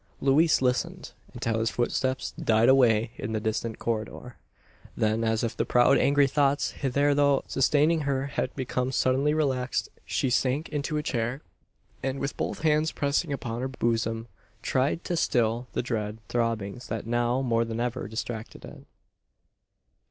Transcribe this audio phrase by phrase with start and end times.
[0.19, 4.35] Louise listened, until his footsteps died away in the distant corridor.
[4.97, 10.31] Then, as if the proud angry thoughts hitherto sustaining her had become suddenly relaxed, she
[10.31, 11.43] sank into a chair;
[12.01, 14.27] and, with both hands pressing upon her bosom,
[14.63, 18.83] tried to still the dread throbbings that now, more than ever, distracted it.